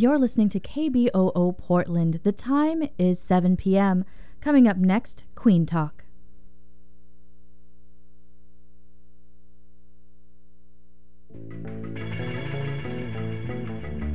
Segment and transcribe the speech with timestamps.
[0.00, 2.20] You're listening to KBOO Portland.
[2.22, 4.06] The time is 7 p.m.
[4.40, 6.04] Coming up next, Queen Talk.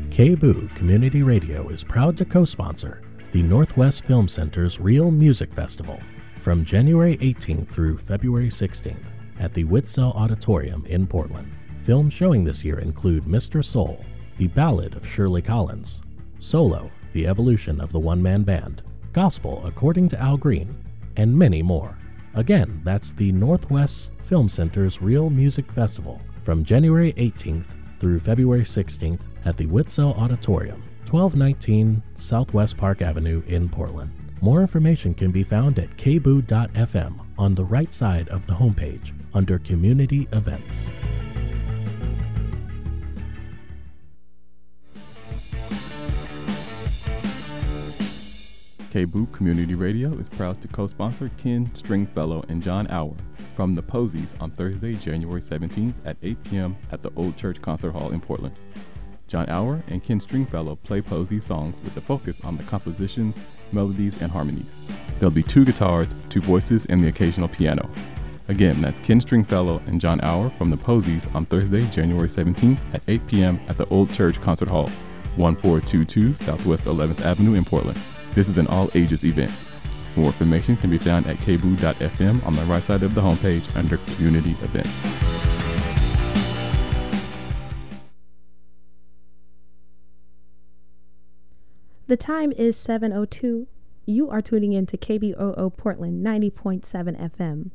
[0.10, 6.00] KBOO Community Radio is proud to co sponsor the Northwest Film Center's Real Music Festival
[6.40, 9.06] from January 18th through February 16th
[9.40, 11.54] at the Witzel Auditorium in Portland.
[11.82, 13.64] Films showing this year include Mr.
[13.64, 14.04] Soul,
[14.38, 16.02] The Ballad of Shirley Collins,
[16.40, 18.84] Solo, The Evolution of the One Man Band,
[19.14, 20.76] Gospel According to Al Green,
[21.16, 21.98] and many more.
[22.34, 27.68] Again, that's the Northwest Film Center's Real Music Festival from January 18th
[28.00, 34.12] through February 16th at the Witzel Auditorium, 1219 Southwest Park Avenue in Portland.
[34.42, 39.60] More information can be found at kboo.fm on the right side of the homepage under
[39.60, 40.88] Community Events.
[48.96, 53.14] KBOO Community Radio is proud to co-sponsor Ken Stringfellow and John Hour
[53.54, 56.78] from the Posies on Thursday, January 17th at 8 p.m.
[56.94, 58.56] at the Old Church Concert Hall in Portland.
[59.28, 63.36] John Hour and Ken Stringfellow play Posey songs with a focus on the compositions,
[63.74, 64.72] melodies, and harmonies.
[65.20, 67.90] There'll be two guitars, two voices, and the occasional piano.
[68.48, 73.04] Again, that's Ken Stringfellow and John Hour from the Posies on Thursday, January 17th at
[73.10, 73.60] 8 p.m.
[73.68, 74.88] at the Old Church Concert Hall,
[75.36, 78.00] 1422 Southwest 11th Avenue in Portland.
[78.36, 79.52] This is an all ages event.
[80.18, 83.96] More information can be found at kboo.fm on the right side of the homepage under
[83.98, 84.92] Community Events.
[92.08, 93.68] The time is 7:02.
[94.06, 97.72] You are tuning in to KBOO Portland 90.7 FM.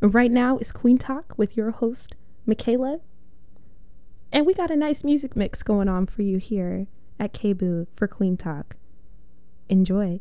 [0.00, 2.14] And right now is Queen Talk with your host,
[2.46, 3.00] Michaela.
[4.30, 6.86] And we got a nice music mix going on for you here
[7.18, 8.76] at KBOO for Queen Talk.
[9.68, 10.20] Enjoy.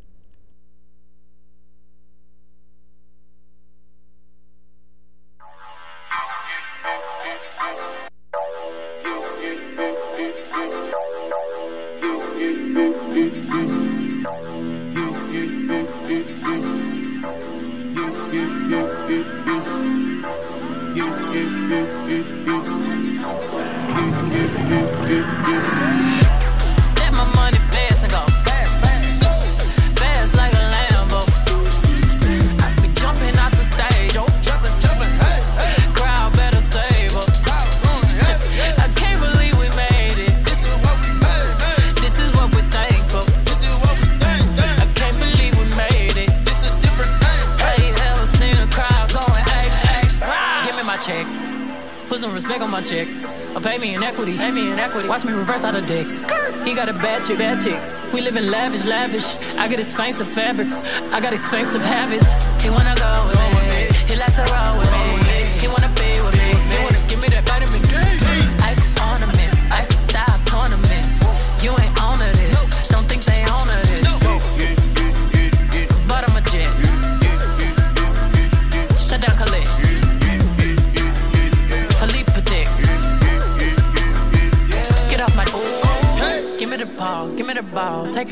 [57.25, 57.79] Chick, bad chick.
[58.13, 59.35] We live in lavish, lavish.
[59.57, 60.83] I got expensive fabrics.
[61.11, 62.31] I got expensive habits.
[62.63, 63.02] He wanna go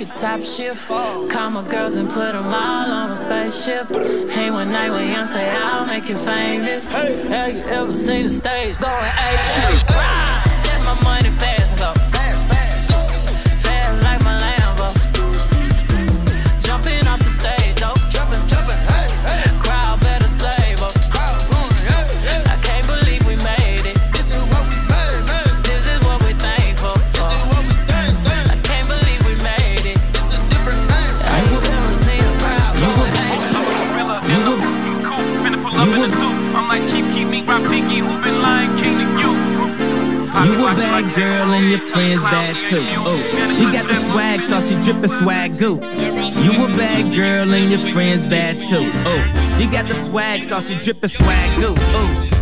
[0.06, 0.88] top shift.
[0.88, 3.88] Call my girls and put them all on a spaceship.
[4.30, 6.86] Hey, one night with Beyonce, I'll make you famous.
[6.86, 10.21] Have you ever seen the stage going ape shit?
[41.22, 42.84] Girl and your friends bad too.
[42.98, 43.16] Oh,
[43.60, 45.76] you got the swag, so she drippin' swag goo.
[45.76, 48.90] You a bad girl and your friends bad too.
[49.06, 51.76] Oh, you got the swag, so she drippin' swag goo.
[51.78, 52.41] Oh.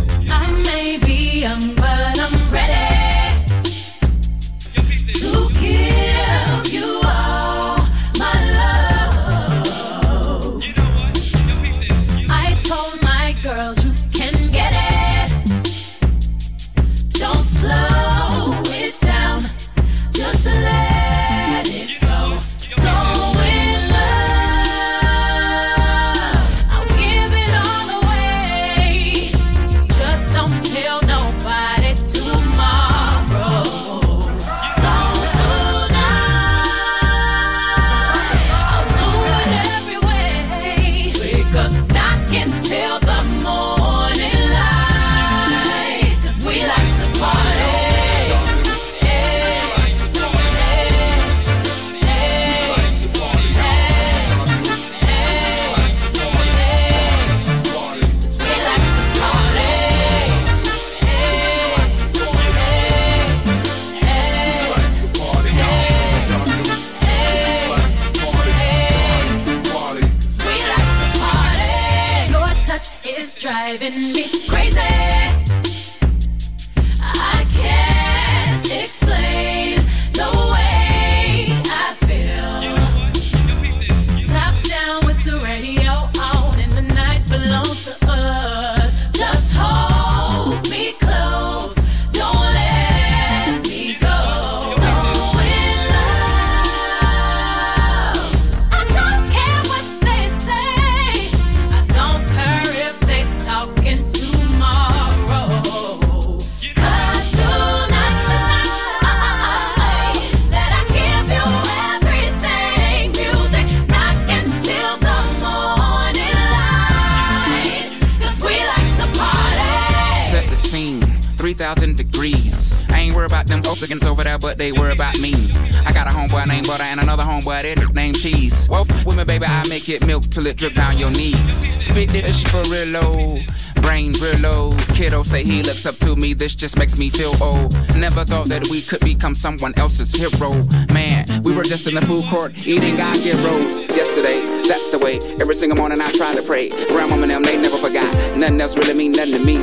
[127.30, 128.66] homeboy, that name Cheese.
[128.66, 131.62] Whoa, with me, baby, I make it milk till it drip down your knees.
[131.78, 133.38] Spit it, she for real low.
[133.82, 134.70] Brain real low.
[134.94, 137.72] Kiddo say he looks up to me, this just makes me feel old.
[137.96, 140.50] Never thought that we could become someone else's hero.
[140.92, 144.42] Man, we were just in the food court eating God get rolls yesterday.
[144.66, 145.20] That's the way.
[145.40, 146.70] Every single morning I try to pray.
[146.88, 148.10] Grandma and them, they never forgot.
[148.36, 149.56] Nothing else really mean nothing to me.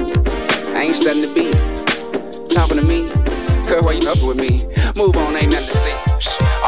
[0.73, 1.51] I ain't studying to be.
[2.53, 3.07] Talking to me.
[3.67, 4.63] Girl, why you up with me?
[4.95, 5.96] Move on, ain't nothing to see.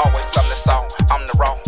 [0.06, 1.59] Always I'm the song, I'm the wrong.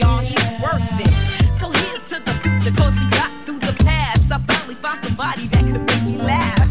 [0.00, 1.12] y'all, he's worth it.
[1.58, 4.30] So here's to the future, cause we got through the past.
[4.32, 6.68] I finally found somebody that could make me laugh.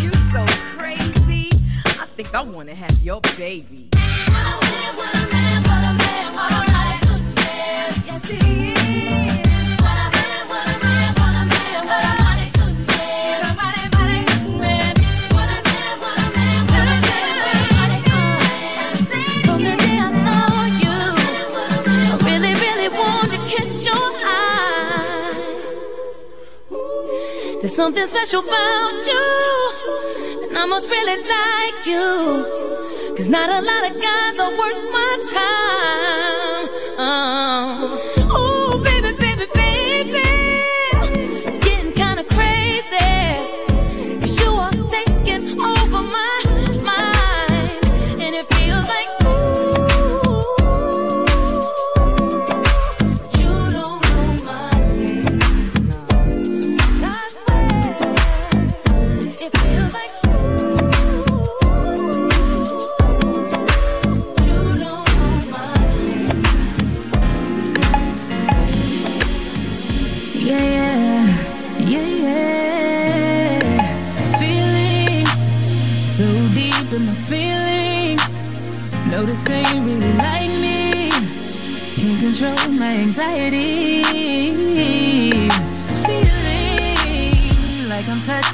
[0.02, 0.44] you so
[0.76, 1.50] crazy.
[1.84, 3.88] I think I wanna have your baby.
[3.94, 5.39] I don't care
[27.80, 33.16] something special about you, and I must really like you.
[33.16, 36.39] Cause not a lot of guys are worth my time.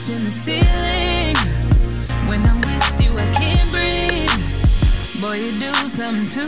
[0.07, 1.35] touching the ceiling.
[2.29, 5.21] When I'm with you, I can't breathe.
[5.21, 6.46] Boy, you do something to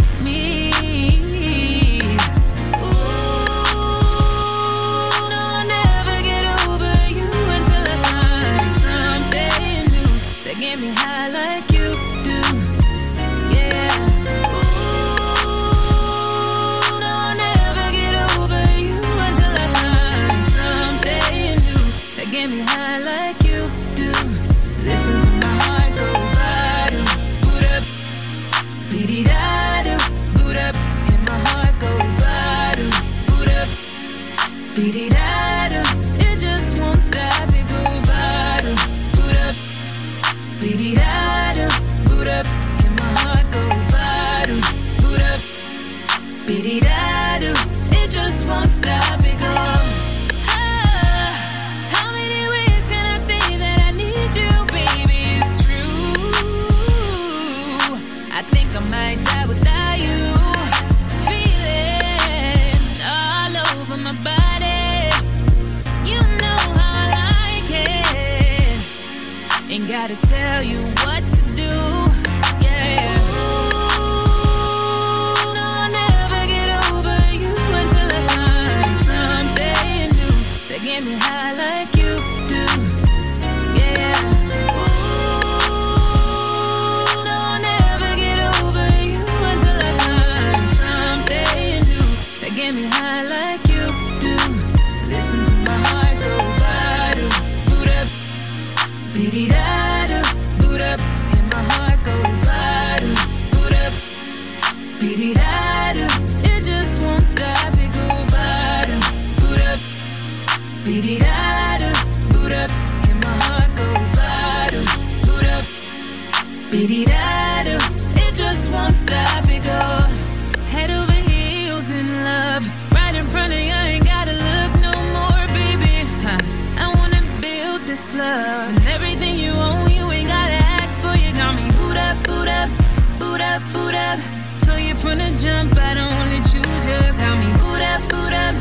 [133.19, 134.19] boot up, boot up.
[134.65, 137.01] Tell you from the jump, I don't wanna choose you.
[137.19, 138.55] Got me boot up, boot up,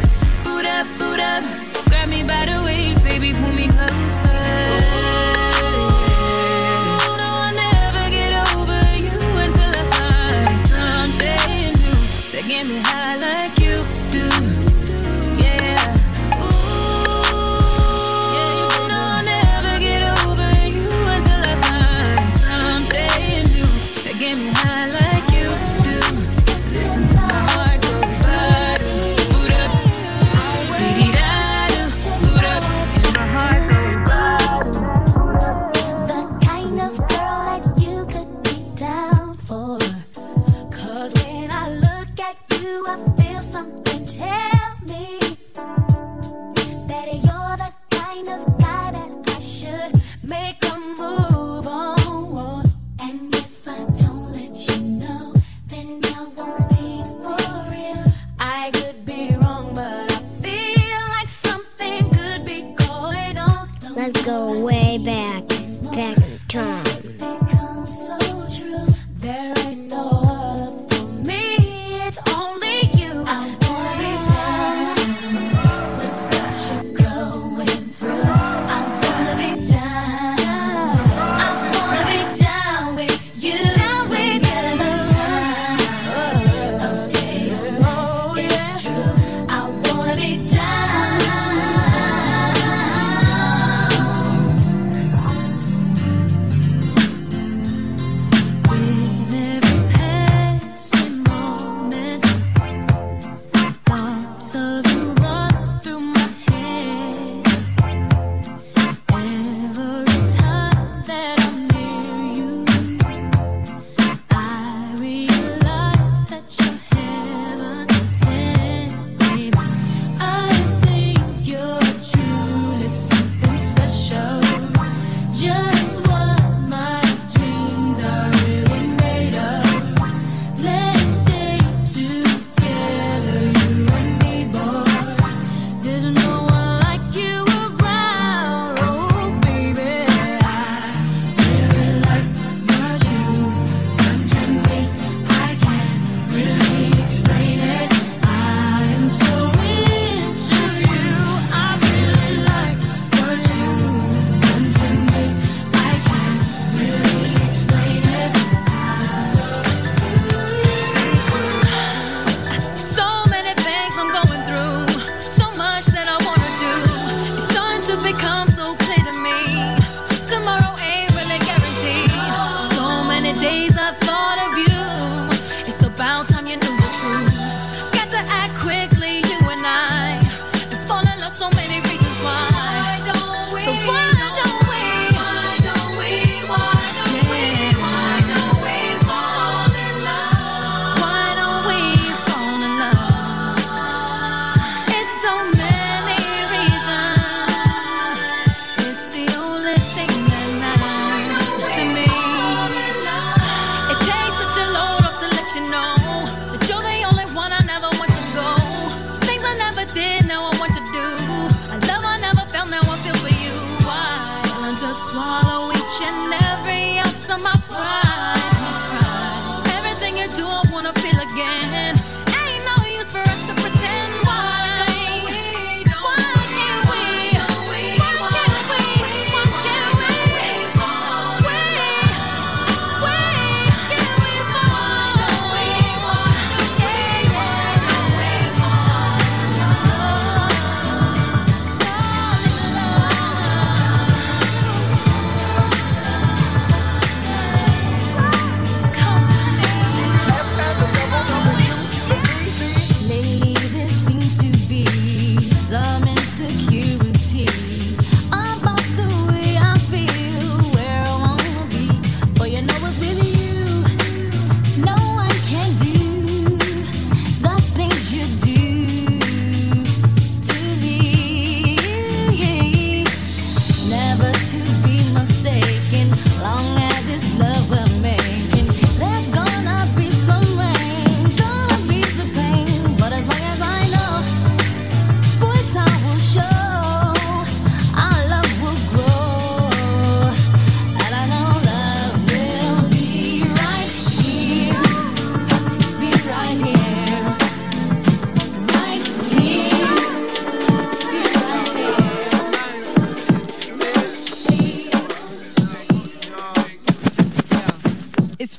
[0.44, 1.44] boot up, boot up.
[1.90, 4.28] Grab me by the waist, baby, pull me closer.
[4.34, 5.57] Ooh.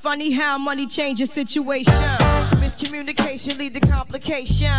[0.09, 1.93] Funny how money changes situation.
[2.65, 4.73] Miscommunication lead to complication.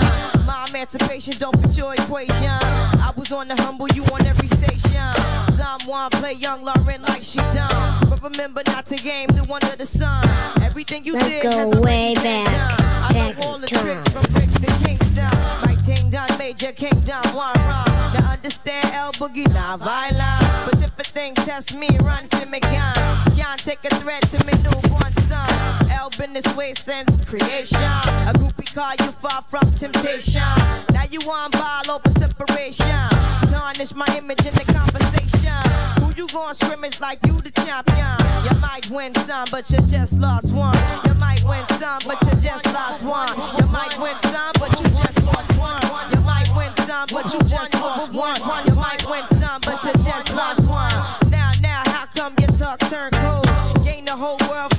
[0.48, 2.58] My emancipation don't fit your equation.
[3.08, 5.06] I was on the humble, you on every station.
[5.54, 8.10] Someone play young Lauren like she done.
[8.10, 10.28] But remember not to game the one of the sun.
[10.64, 12.48] Everything you Let's did go has way back.
[13.08, 13.84] I Back know all the time.
[13.86, 15.30] tricks from bricks to Kingston.
[15.62, 17.86] My ting done, major kingdom, one wrong.
[18.16, 20.42] Now understand L Boogie, not violent.
[20.66, 22.96] But if a thing test me, run for me gun.
[23.38, 25.09] Can't take a threat to me newborn
[26.00, 26.10] son.
[26.10, 27.78] L been this way since creation.
[28.28, 30.42] A groupie call you far from temptation.
[30.94, 32.86] Now you on ball over separation.
[33.48, 36.04] Tarnish my image in the conversation.
[36.04, 38.16] Who you gon' scrimmage like you the champion?
[38.46, 40.78] You might win some, but you just lost one.
[41.06, 43.30] You might win some, but you just lost one.
[43.60, 45.84] You might win some, but you just lost one.
[46.14, 48.40] You might win some, but you just lost one.
[48.68, 51.30] You might win some, but you just lost one.
[51.30, 53.46] Now, now, how come your talk turn cold?
[53.84, 54.79] Gain the whole world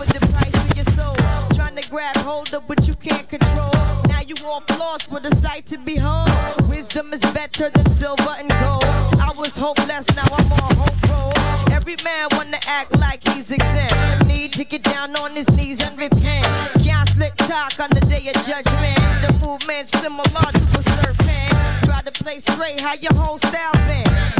[1.90, 3.72] grab hold of what you can't control.
[4.08, 6.30] Now you off lost with a sight to behold.
[6.68, 8.84] Wisdom is better than silver and gold.
[9.18, 11.32] I was hopeless, now I'm on hope roll.
[11.74, 14.26] Every man wanna act like he's exempt.
[14.26, 16.46] Need to get down on his knees and repent.
[16.84, 19.00] Can't slick talk on the day of judgment.
[19.26, 21.52] The movement's similar to a serpent.
[21.84, 24.39] Try to play straight, how your whole style been.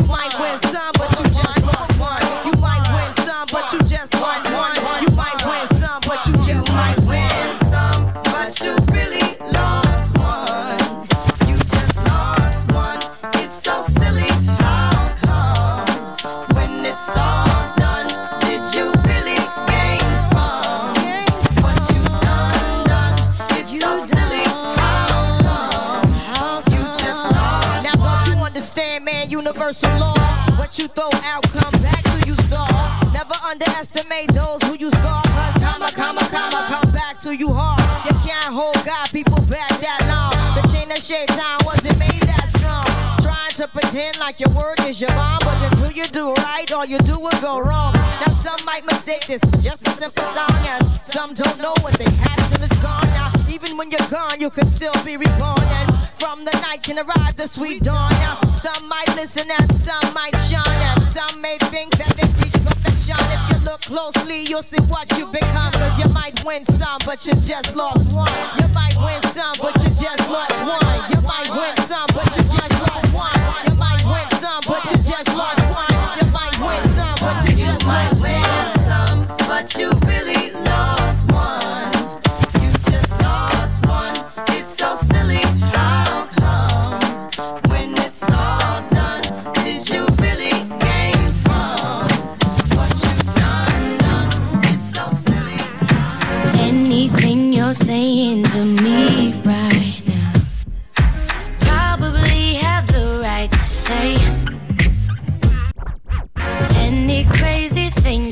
[37.31, 37.79] to you hard.
[38.03, 40.35] You can't hold God, people back that long.
[40.59, 42.87] The chain of shaitan wasn't made that strong.
[43.23, 46.83] Trying to pretend like your word is your bond, but until you do right, all
[46.85, 47.93] you do will go wrong.
[48.19, 51.95] Now some might mistake this for just a simple song, and some don't know what
[51.95, 53.07] they have till it's gone.
[53.15, 55.87] Now even when you're gone, you can still be reborn, and
[56.19, 58.11] from the night can arrive the sweet dawn.
[58.19, 62.59] Now some might listen and some might shine, and some may think that they reach
[62.59, 63.15] perfection.
[63.15, 65.71] If look closely, you'll see what you become.
[65.73, 68.31] Cause you might win some, but you just lost one.
[68.59, 71.11] You might win some, but you just lost one.
[71.11, 73.39] You might win some, but you just lost one.
[73.67, 75.91] You might win some, but you just lost one.
[76.19, 78.31] You might win some, but you just lost one.
[79.47, 80.00] But you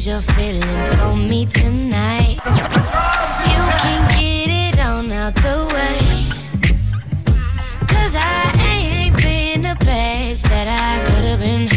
[0.09, 2.39] you're feeling for me tonight,
[3.51, 5.99] you can get it on out the way.
[7.87, 11.69] Cause I ain't been the best that I could have been.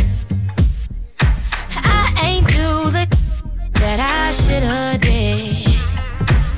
[1.76, 3.04] I ain't do the
[3.74, 5.66] that I should have did.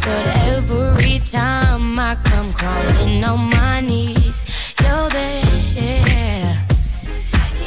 [0.03, 4.45] But every time I come crawling on my knees,
[4.81, 6.67] you're there.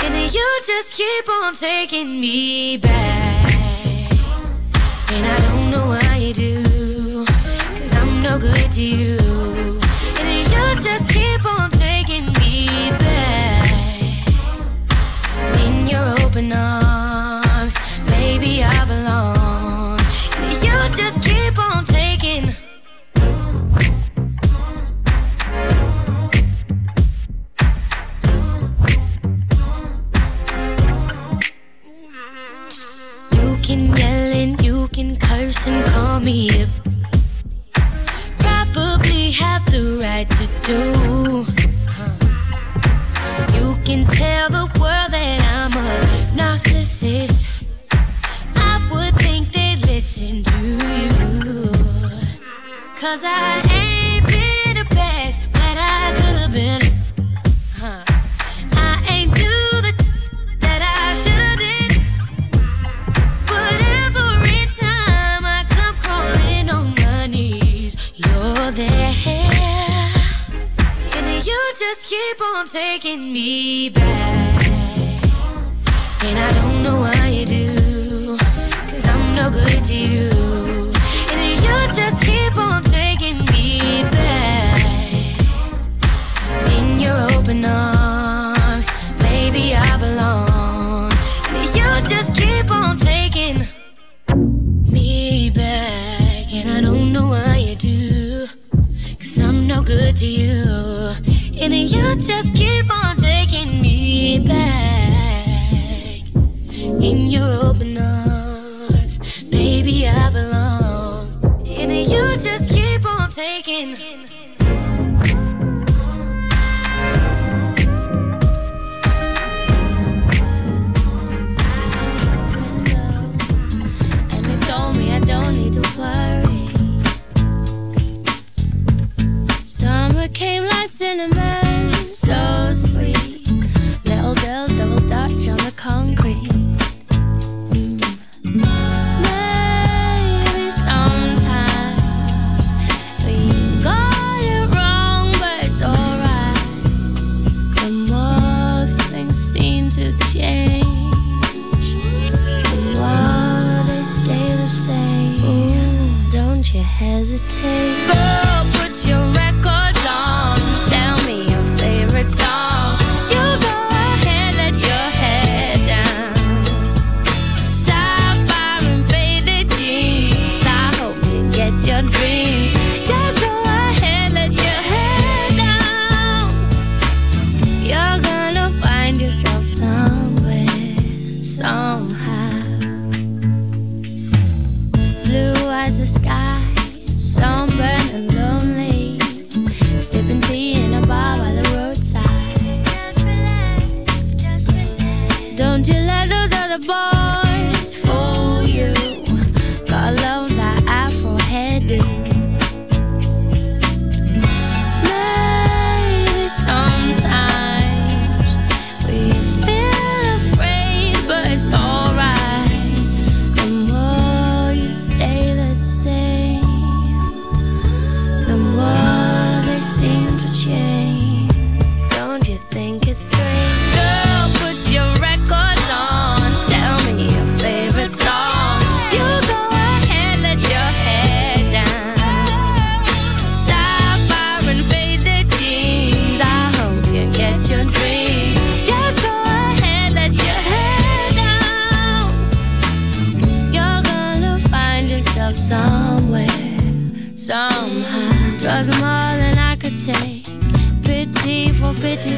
[0.01, 3.66] And you just keep on taking me back.
[5.09, 7.25] And I don't know why you do,
[7.79, 9.17] cause I'm no good to you.
[10.19, 14.27] And you just keep on taking me back.
[15.63, 17.75] In your open arms,
[18.09, 19.99] maybe I belong.
[20.43, 21.85] And you just keep on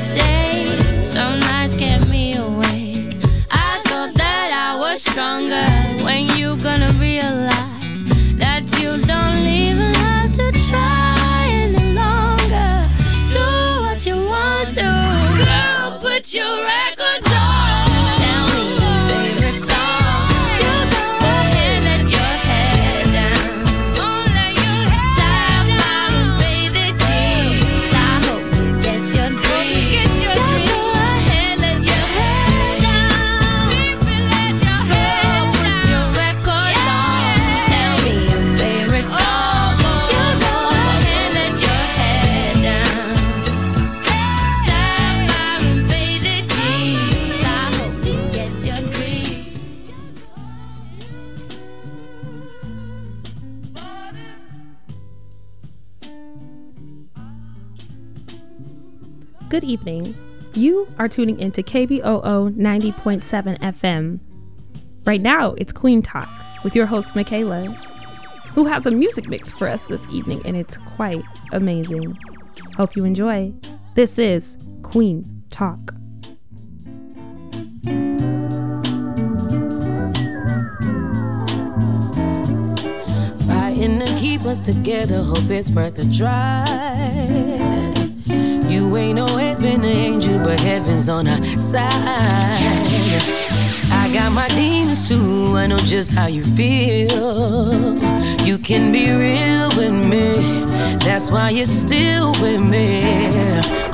[0.10, 0.66] say
[1.04, 3.14] some nights get me awake.
[3.52, 5.68] I thought that I was stronger.
[6.04, 8.04] When you gonna realize
[8.44, 12.72] that you don't even have to try any longer?
[13.38, 13.46] Do
[13.86, 14.90] what you want to,
[15.38, 16.00] girl.
[16.02, 16.56] Put your
[59.60, 60.16] good evening.
[60.54, 64.20] You are tuning into KBOO 90.7 FM.
[65.04, 66.30] Right now, it's Queen Talk
[66.64, 67.66] with your host, Michaela,
[68.54, 72.18] who has a music mix for us this evening, and it's quite amazing.
[72.78, 73.52] Hope you enjoy.
[73.96, 75.94] This is Queen Talk.
[83.46, 87.10] Fighting to keep us together, hope it's worth a try.
[88.90, 91.38] You ain't always been an angel, but heaven's on our
[91.70, 91.92] side.
[93.92, 97.96] I got my demons too, I know just how you feel.
[98.48, 100.66] You can be real with me,
[101.06, 103.02] that's why you're still with me.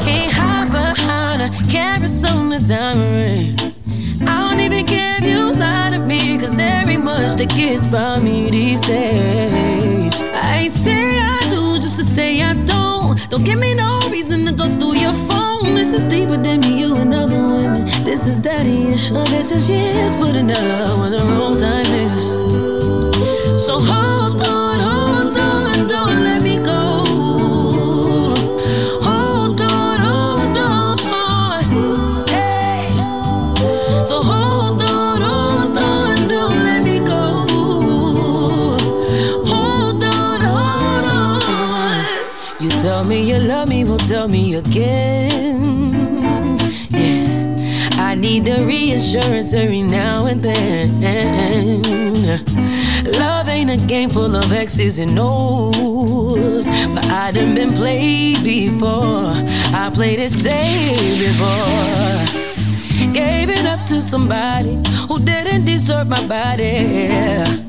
[0.06, 4.26] Can't hide behind a Arizona diamond ring.
[4.26, 7.86] I don't even care if you lie to me, cause there ain't much to gets
[7.88, 10.24] by me these days.
[10.34, 13.30] I say I do just to say I don't.
[13.30, 13.95] Don't give me no
[18.28, 19.30] is daddy issues.
[19.30, 22.05] This is years putting out when the wrong time
[48.40, 51.02] need the reassurance every now and then.
[53.20, 59.32] Love ain't a game full of X's and O's, but I done been played before.
[59.74, 62.26] I played it safe before.
[63.14, 67.65] Gave it up to somebody who didn't deserve my body.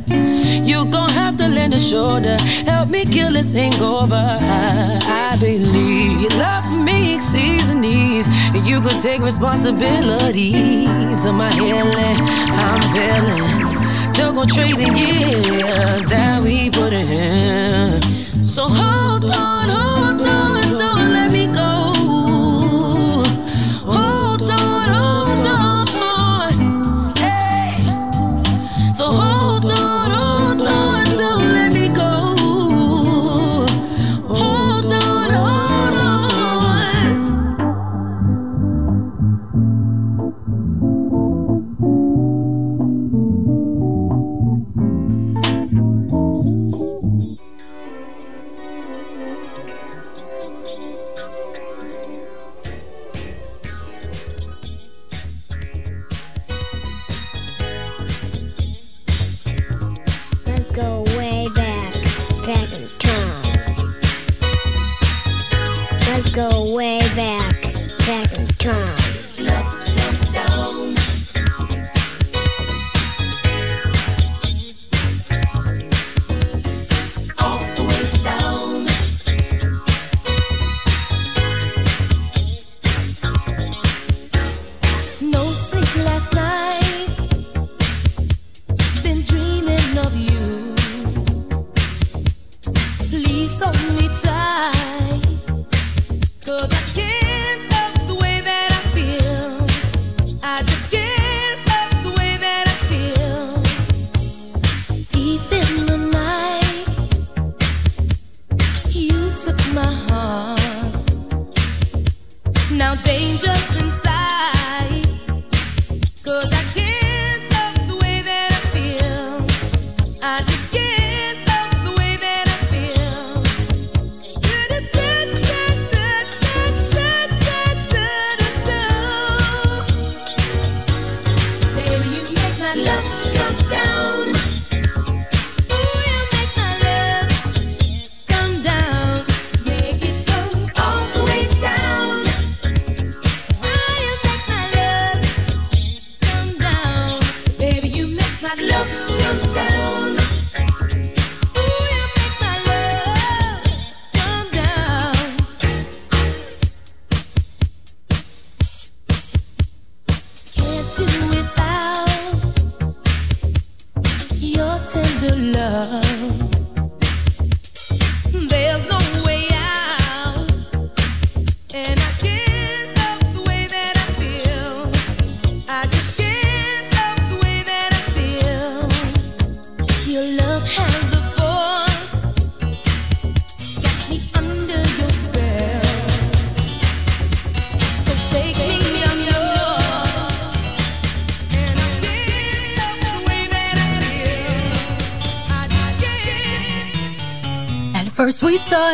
[0.67, 4.37] You gon' have to lend a shoulder, help me kill this hangover.
[4.41, 8.27] I believe your love me exceeds the needs,
[8.67, 12.19] you could take responsibilities of my healing.
[12.65, 14.13] I'm feeling.
[14.15, 18.03] Don't go trade the years that we put in.
[18.45, 20.65] So hold on, hold on,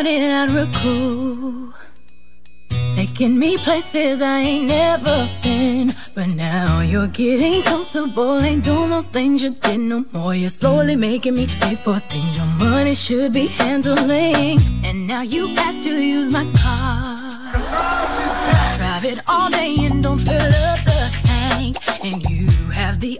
[0.03, 1.73] started out real
[2.95, 5.93] taking me places I ain't never been.
[6.13, 10.35] But now you're getting comfortable, ain't doing those things you did no more.
[10.35, 14.59] You're slowly making me pay for things your money should be handling.
[14.83, 17.17] And now you ask to use my car.
[18.77, 21.77] Drive it all day and don't fill up the tank.
[22.03, 23.19] And you have the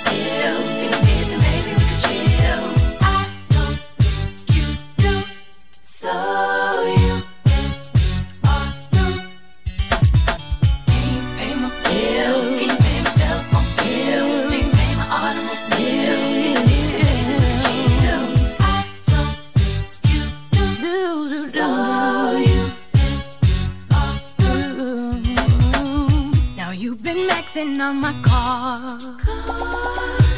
[27.51, 28.97] sitting on my car.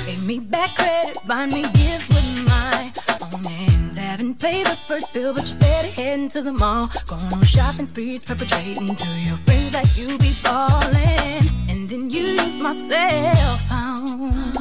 [0.04, 2.92] Pay me back credit, buy me gifts with my
[3.22, 3.96] own hands.
[3.96, 6.90] Haven't paid the first bill, but you said heading to the mall.
[7.06, 11.44] Going on shopping sprees, perpetrating to your friends that like you be falling.
[11.70, 14.52] And then you use my cell phone.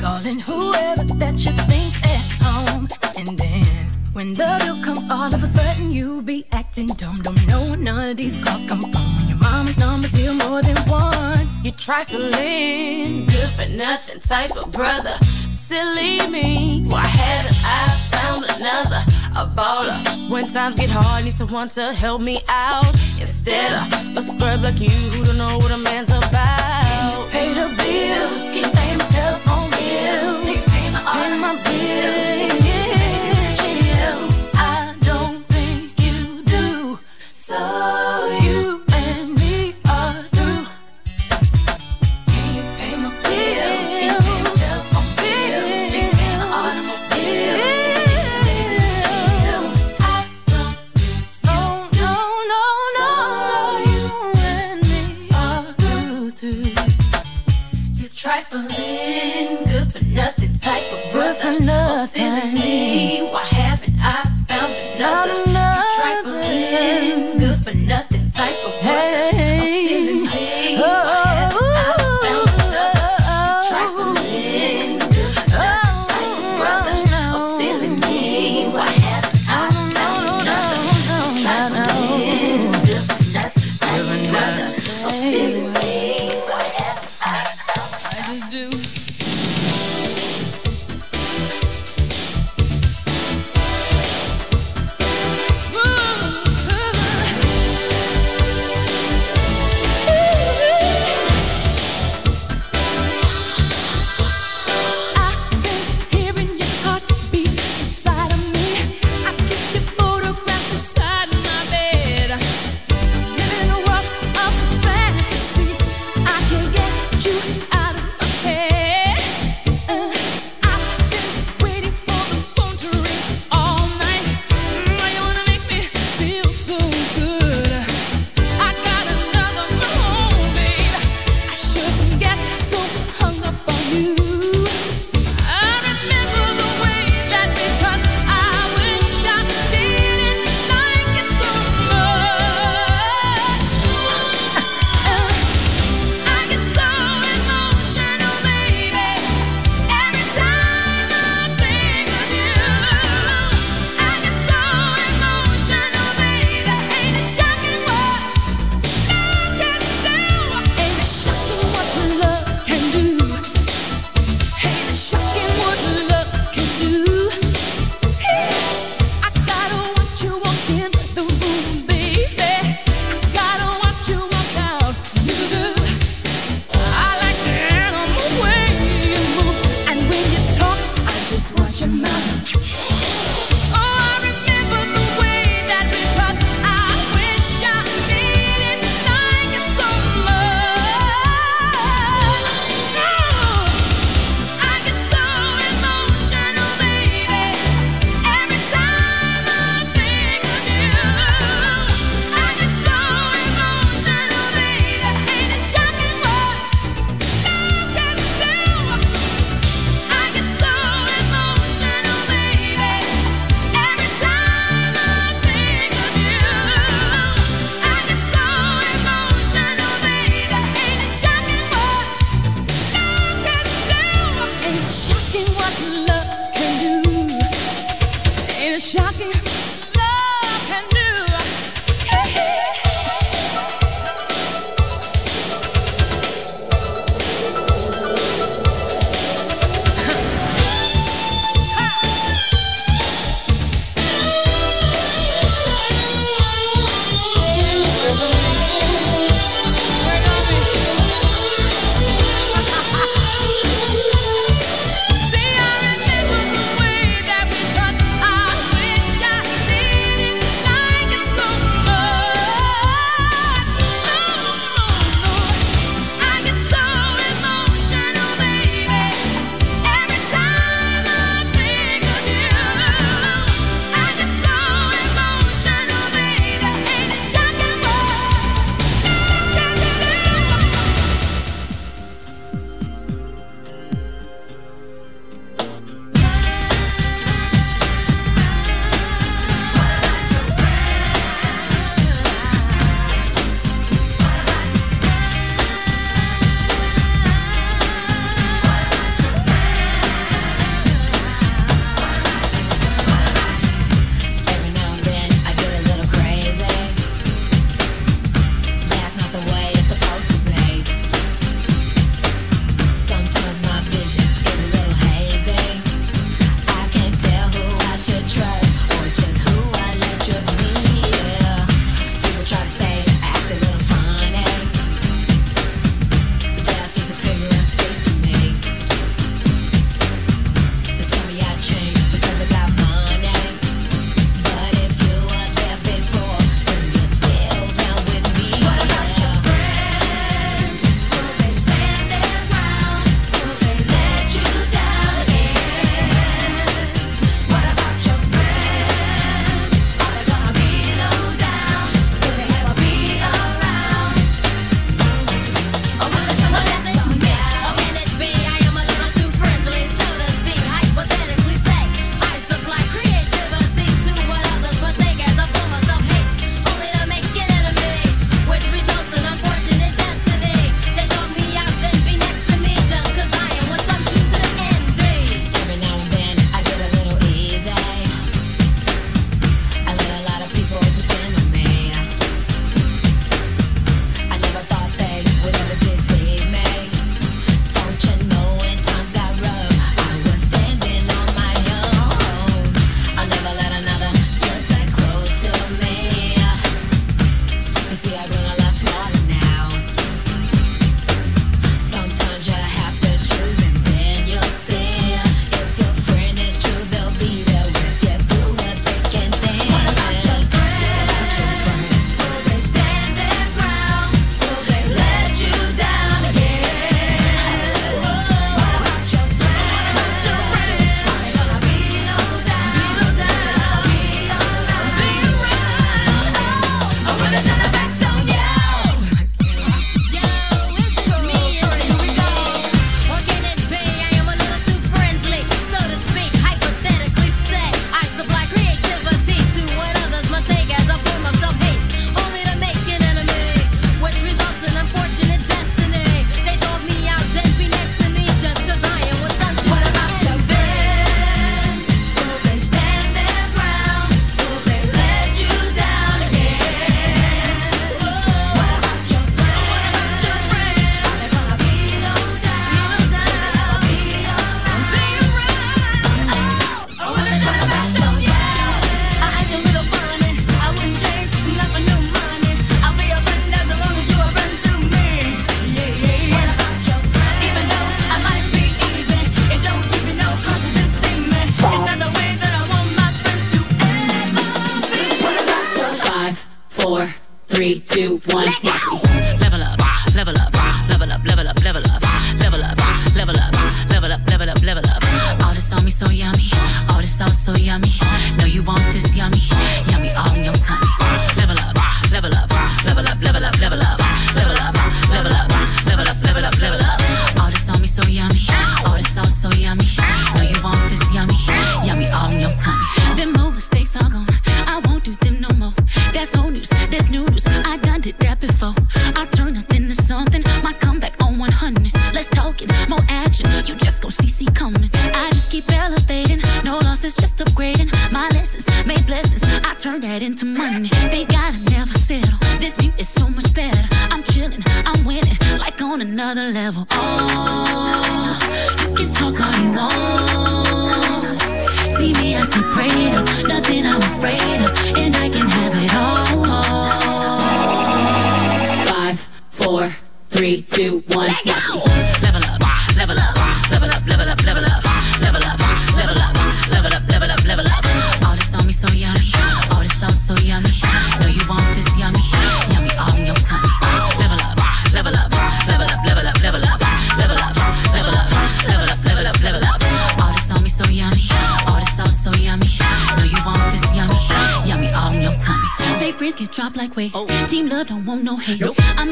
[0.00, 2.88] Calling whoever that you think at home.
[3.16, 7.18] And then when the bill comes, all of a sudden you be acting dumb.
[7.22, 9.28] Don't know none of these calls come from.
[9.28, 10.76] Your mama's numbers here more than
[11.62, 15.14] you trifling, good for nothing type of brother.
[15.22, 19.00] Silly me, why hadn't I found another?
[19.36, 20.28] A baller.
[20.28, 22.92] When times get hard, need someone to help me out.
[23.20, 27.30] Instead of a scrub like you who don't know what a man's about.
[27.30, 30.92] Can you Pay the bills, keep paying telephone bills, keep paying
[31.40, 32.61] my bills.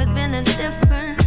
[0.00, 1.19] always been indifferent.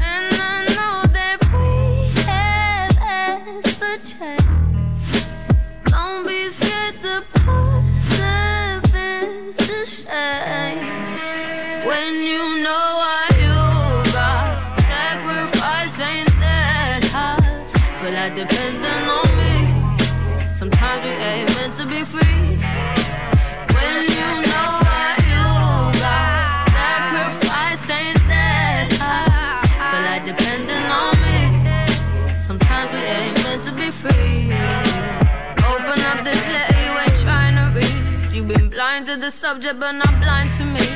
[39.13, 40.87] to the subject, but not blind to me.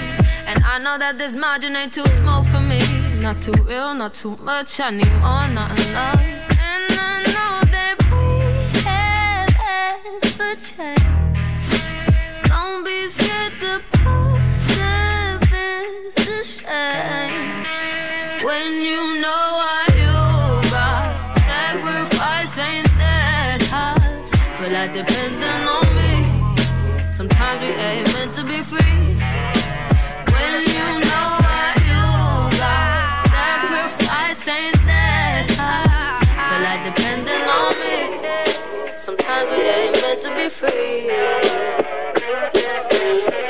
[0.47, 2.80] And I know that this margin ain't too small for me.
[3.22, 4.80] Not too real, not too much.
[4.80, 6.20] I need more, not enough.
[6.72, 8.26] And I know that we
[8.88, 10.95] have asked for.
[12.49, 14.39] Don't be scared to put
[14.80, 14.93] the
[16.24, 17.65] to shame
[18.43, 19.47] when you know
[19.82, 19.96] I.
[40.15, 41.11] to be free.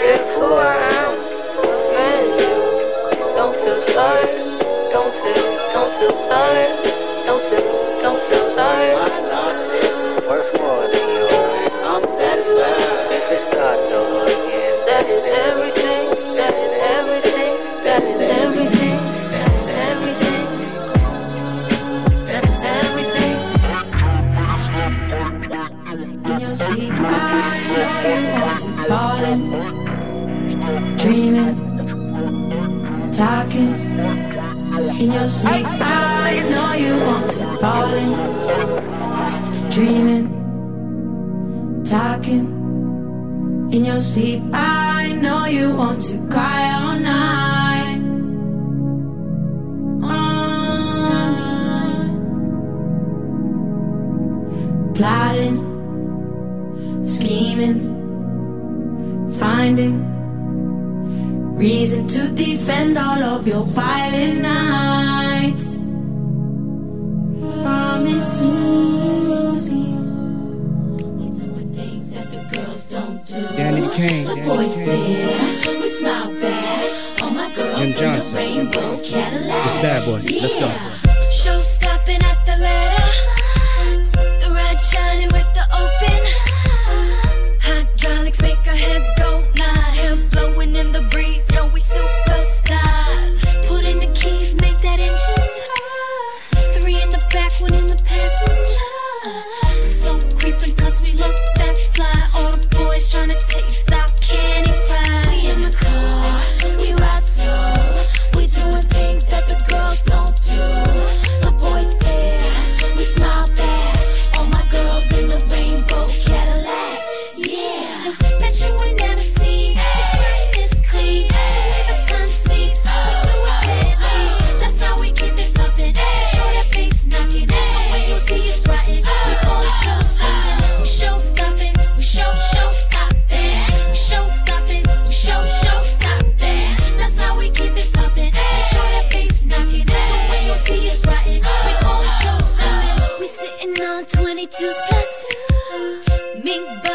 [0.02, 1.14] If who I am
[1.62, 2.58] offends you,
[3.38, 4.26] don't feel sorry.
[4.90, 5.46] Don't feel,
[5.76, 6.68] don't feel sorry.
[7.28, 8.92] Don't feel, don't feel sorry.
[8.94, 11.72] My loss is worth more than yours.
[11.86, 14.86] I'm satisfied if it starts over again.
[14.88, 16.34] That is everything.
[16.34, 17.84] That is everything.
[17.84, 18.77] That is everything.
[26.70, 26.74] I
[27.78, 29.44] know you want to falling,
[30.98, 31.56] dreaming,
[33.14, 33.74] talking.
[35.00, 38.14] In your sleep, I know you want to falling,
[39.70, 40.28] dreaming,
[41.86, 42.48] talking.
[43.72, 48.02] In your sleep, I know you want to cry all night.
[50.04, 50.38] All.
[54.96, 55.67] Plotting
[59.40, 59.96] finding
[61.56, 65.78] reason to defend all of your violent nights.
[67.64, 68.52] Promise me
[71.18, 73.42] we're doing things that the girls don't do.
[73.58, 74.26] Danity Kane.
[74.26, 75.82] The Danny boys Kane.
[75.82, 77.22] we smile back.
[77.22, 78.38] All my girls Jim in the Johnson.
[78.38, 79.64] rainbow Cadillac.
[79.64, 80.22] This bad boy.
[80.42, 80.70] Let's go.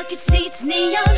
[0.03, 1.17] Bucket seats, neon.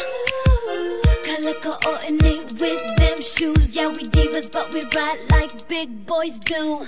[1.25, 3.77] Color coordinate with them shoes.
[3.77, 6.87] Yeah, we divas, but we ride like big boys do.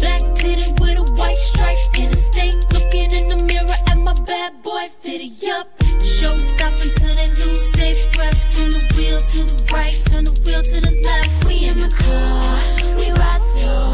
[0.00, 2.54] Black titted with a white stripe and a stain.
[2.72, 5.68] Looking in the mirror at my bad boy fitted up.
[6.02, 8.56] Show stop until they lose their breath.
[8.56, 11.44] Turn the wheel to the right, turn the wheel to the left.
[11.46, 13.92] We in the car, we ride slow.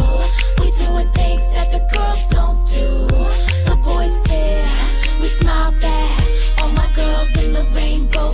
[0.61, 3.08] We doing things that the girls don't do.
[7.59, 8.33] The rainbow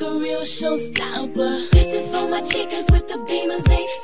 [0.00, 1.70] like a real showstopper.
[1.70, 3.99] This is for my chicas with the Beamers, A6s,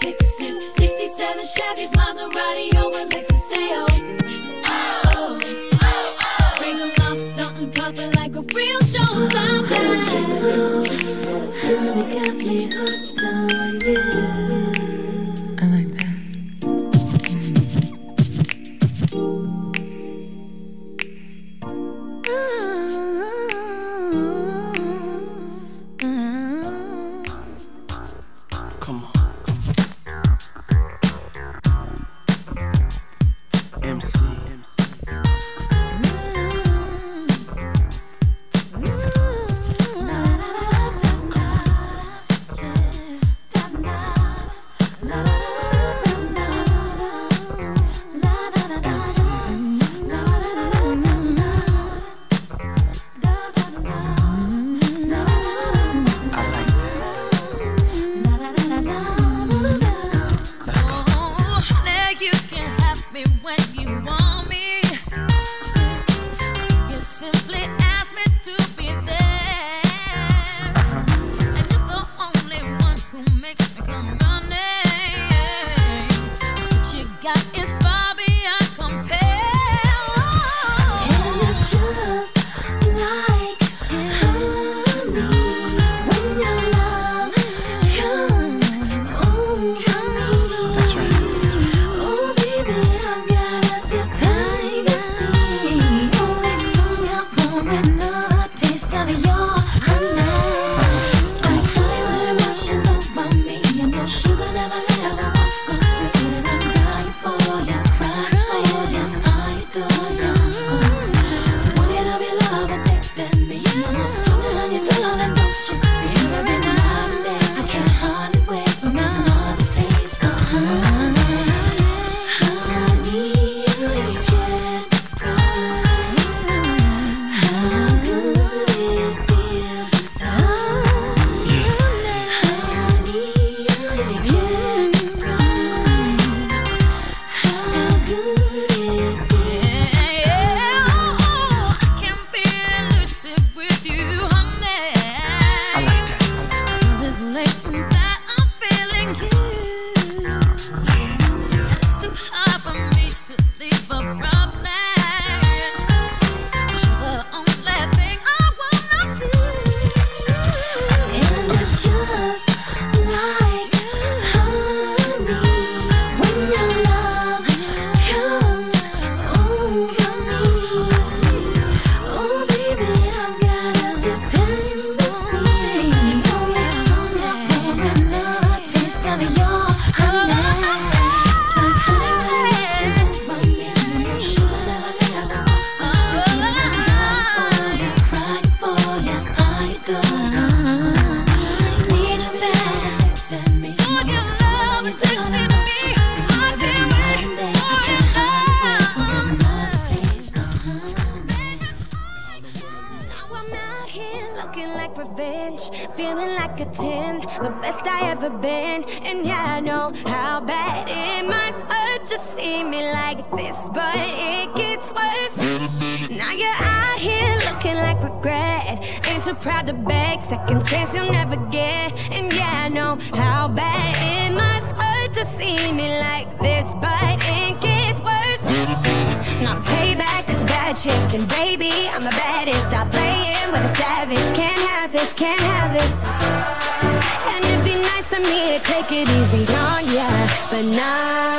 [238.89, 240.09] take it easy on ya,
[240.51, 241.36] but not.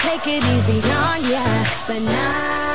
[0.00, 1.44] take it easy on ya,
[1.86, 2.69] but now.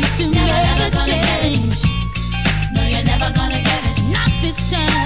[0.00, 1.82] chance to never, never change.
[1.82, 2.72] change.
[2.74, 4.02] No, you're never gonna get it.
[4.12, 5.05] Not this time.